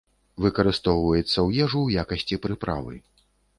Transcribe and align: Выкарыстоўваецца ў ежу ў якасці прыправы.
Выкарыстоўваецца 0.45 1.27
ў 1.27 1.67
ежу 1.67 1.79
ў 1.83 1.89
якасці 2.07 2.43
прыправы. 2.49 2.93